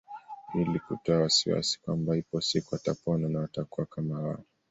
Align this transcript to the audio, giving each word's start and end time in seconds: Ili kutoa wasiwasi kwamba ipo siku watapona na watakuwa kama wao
Ili 0.53 0.79
kutoa 0.79 1.17
wasiwasi 1.17 1.79
kwamba 1.81 2.17
ipo 2.17 2.41
siku 2.41 2.75
watapona 2.75 3.29
na 3.29 3.39
watakuwa 3.39 3.85
kama 3.85 4.19
wao 4.19 4.43